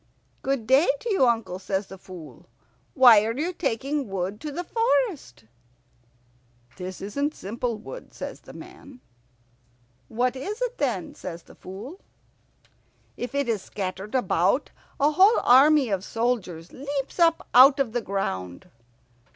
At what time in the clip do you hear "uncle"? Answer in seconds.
1.27-1.59